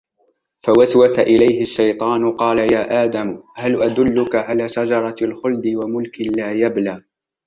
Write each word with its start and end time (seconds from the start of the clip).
فَوَسْوَسَ 0.63 1.19
إِلَيْهِ 1.19 1.61
الشَّيْطَانُ 1.61 2.31
قَالَ 2.31 2.59
يَا 2.73 3.03
آدَمُ 3.03 3.43
هَلْ 3.55 3.83
أَدُلُّكَ 3.83 4.35
عَلَى 4.35 4.69
شَجَرَةِ 4.69 5.15
الْخُلْدِ 5.23 5.67
وَمُلْكٍ 5.67 6.21
لَا 6.37 6.51
يَبْلَى 6.53 7.03